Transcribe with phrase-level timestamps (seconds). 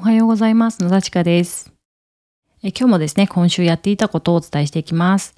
[0.00, 0.82] おはようございます。
[0.82, 1.70] 野田千佳です
[2.62, 2.68] え。
[2.68, 5.34] 今日もですね、今週やっていたことをお伝えしていきます。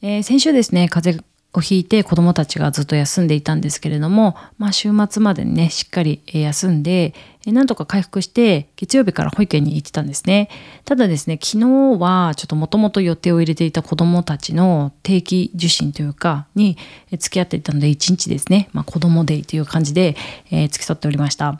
[0.00, 7.14] えー、先週ですね、風邪をひいて子供たちがずっと休んでいたんですけれども、まあ週末までにね、しっかり休んで、
[7.46, 10.50] なんとか回復して月曜日から保育園に行ってたんですね。
[10.84, 16.78] ただですね、昨日はちょっともともと予定を入れていた子供たちの定期受診というかに
[17.10, 20.14] 付き合っていたので1日ですね、まあ、子供デイという感じで、
[20.52, 21.58] えー、付き添っておりました。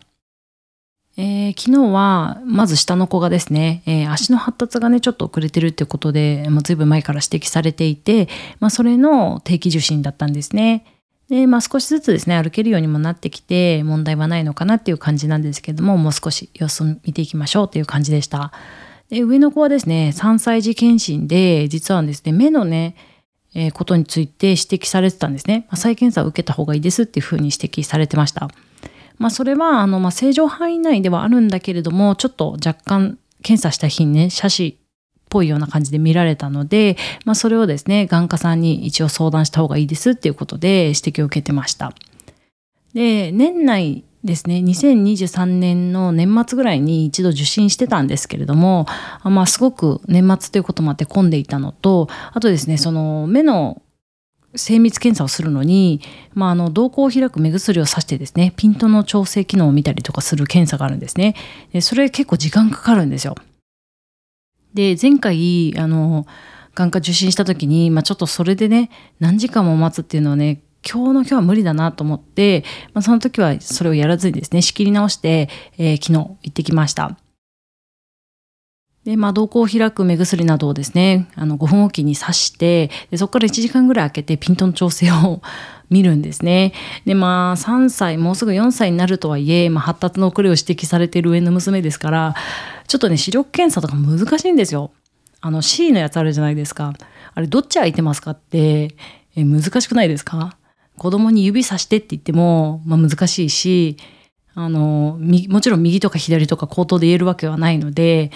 [1.16, 8.28] えー、昨日はまず下の子がですね、えー、足の発達がねちょっと遅れてるっていうことで、まあ、随分前から指摘されていて、
[8.60, 10.84] まあ、それの定期受診だったんですね。
[11.28, 18.52] で、まあ、少しずつですね歩けるようにもなってきて問題はないのかなっていう感じなんですけどももう少し様子を見ていきましょうっていう感じでした。
[19.08, 22.96] で上の子はですね3歳児検診で実はですね目のね
[23.54, 25.66] えー、ことについて指摘されてたんですね。
[25.68, 28.48] まあ、再検査を受けた方がいいですっていうふうに指摘されてました。
[29.20, 34.74] まあ、それはあの、まあ、正常範囲内ではあるんだけれどもちょっと若干検査した日にね写真っ
[35.28, 36.96] ぽいような感じで見られたので、
[37.26, 41.92] まあ、それをですね眼科さんに一応相談した方がいいですっていうことで指摘を受けてました。
[42.94, 48.86] で年内ですね2023年の年末ぐらいに一度受診してたんですけれども、
[49.22, 53.80] まあ、すごく年末ということもあって混んでいたのとあとですねその目の
[54.54, 56.00] 精密検査をするのに、
[56.34, 61.36] まあ、あの瞳孔を開く目薬をさしてですねピントの調整機能を見たりとかする検査があるんですね。
[61.72, 63.36] でそれ結構時間かかるんですよ。
[64.74, 66.26] で前回あの
[66.74, 72.64] 眼科受診した時に、まあ、ちょっとそれでね何時間も待つっていうのはね今日の今日は無理だなと思って、
[72.94, 77.18] まあ、その時はそれをやらずにですね仕切り直して、えー、昨日行ってきました。
[79.10, 85.42] で、まあ、瞳孔を開く目薬などをですね、あの5分おきに刺して、でそこから1時間ぐらい空けてピントの調整を
[85.90, 86.72] 見るんですね。
[87.04, 92.34] で、まあ、3歳、もうすぐ4歳になるとはいえ、まあ、発達の遅れを指摘されている上の娘ですから、
[92.86, 94.92] ちょっとね、視力検査とか難しいんですよ。
[95.40, 96.92] あの C のやつあるじゃないですか。
[97.34, 98.94] あれ、どっち空いてますかって、
[99.34, 100.56] え難しくないですか？
[100.96, 103.96] 子供に指さしてって言っても、まあ、難しいし、
[104.54, 105.18] あの、
[105.48, 108.30] もちろん右とか左とか口頭で言えるわけはないので、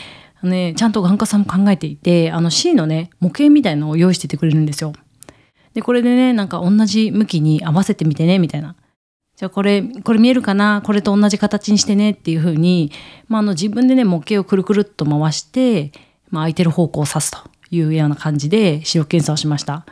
[0.44, 4.92] ね、ちゃんと眼科さんも考えていて、あの C のね、模型みたいのを用意しててくれるんですよ。
[5.74, 8.76] で、これでね、なんか同じ向きに合わせてみてね、みたいな。
[9.36, 10.82] じゃあこれ、これ見えるかな？
[10.84, 12.92] これと同じ形にしてねっていうふうに、
[13.26, 15.90] まあ、あの自分でね、模型をくるくるっと回して、
[16.30, 17.38] まあ、空いてる方向を指すと
[17.70, 19.86] いうような感じで視力検査をしました。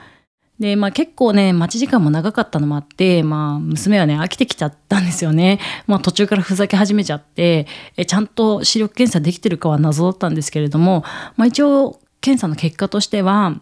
[0.63, 5.59] で、まあ結構ね、待ち時間も長かったのもあって、まあ娘はね、飽きてきちゃったんですよね。
[5.89, 11.03] まあ途中からふざけ始めちゃって、えちゃんと視力検査できてるかは謎だったんですけれども、
[11.37, 13.61] まあ一応検査の結果としては、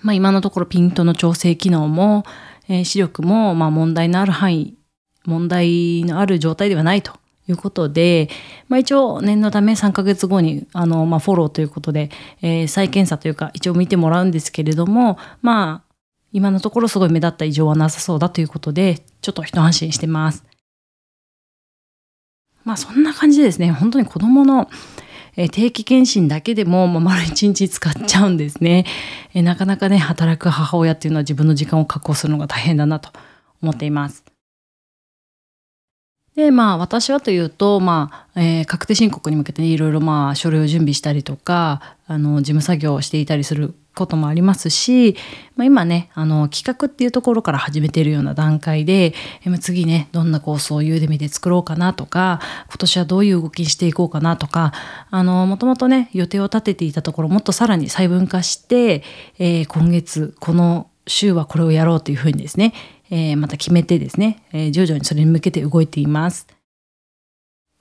[0.00, 2.24] まあ今のところピントの調整機能も、
[2.66, 4.74] えー、視力もまあ問題のある範囲、
[5.26, 7.12] 問題のある状態ではないと
[7.46, 8.30] いうことで、
[8.68, 12.10] まあ、一応念のため3ヶ月後にあの、まあ、フォローということで、
[12.40, 15.85] えー、再検査というか一応見てもらうんですけれどもまあ
[16.36, 20.44] 今のところすごい目立った異常はなさそうだということで、ちょっと一安心してます。
[22.62, 24.68] まあそんな感じでですね、本当に子供の
[25.34, 28.84] 定期検診だけでも、まあ、丸一日使っちゃうんですね
[29.32, 29.40] え。
[29.40, 33.08] なかなかね、働く母親っていうのは自分の時間を確保するのが大変だなと
[33.62, 34.22] 思っています。
[36.34, 45.16] で、まあ私はというと、まあ、えー、確定申告に向けて、ね、いろいろまあ書類を準備したりとか、あの、事務作業をしていたりすることもありますし、
[45.56, 49.14] まあ、今ね、あの、企画っていうところから始めてるような段階で、
[49.44, 54.72] えー、次ね、どんなコースをユーデミで作ろうかなとか、今年はどういう動きにしていこうかなとか、
[55.10, 59.02] あの、もともとね、予定を立てていたところ、もっとさらに細分化して、
[59.38, 62.74] えー、今月、この週はこれをやろうというふうにですね、
[63.10, 66.46] えー、また決めてですね、えー、徐々にそれに向けて動いています。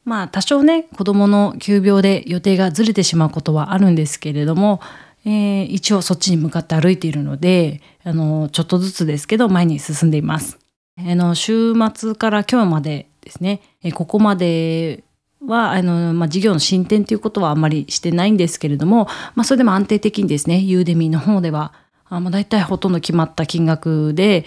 [0.06, 4.80] まあ多少ね子どもの急病で予定がずれてしまうことはあるんですけれども、
[5.26, 10.60] えー、一応そっちに向かって歩いているのであのちょっとずつですけど前に進んでいます。
[10.98, 15.04] あの週末から今日までですね、えここまで
[15.46, 21.74] はあの、まあ、事業の進展ということはあんまりしてないんですけれども、まあ、それでも安定的にですねユーデミーの方では
[22.08, 24.46] あまあ、大体ほとんど決まった金額で、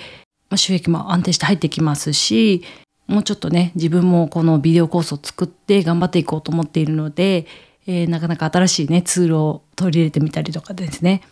[0.48, 2.62] まあ、収益も安定して入ってきますし、
[3.06, 7.46] もうちょっとね、自分もこのビデオコースを作って頑張っていこうと思っているので、
[7.88, 11.22] えー、なかなか新しいね、ツールを取り入れてみたりとかですね、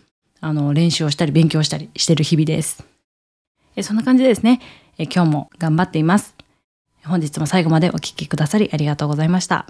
[0.40, 2.82] あの、練習をしたり勉強したりしてる日々です。
[3.76, 4.60] えー、そんな感じでですね、
[4.96, 6.34] えー、今日も頑張っています。
[7.04, 9.66] 本日も最後までお聴きくださりありがとうございました。